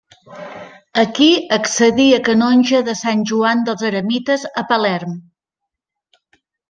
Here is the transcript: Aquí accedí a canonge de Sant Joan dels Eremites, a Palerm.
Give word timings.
Aquí 1.01 1.27
accedí 1.57 2.07
a 2.17 2.19
canonge 2.29 2.81
de 2.87 2.95
Sant 3.03 3.21
Joan 3.33 3.61
dels 3.69 3.85
Eremites, 3.91 4.47
a 4.63 4.65
Palerm. 4.73 5.17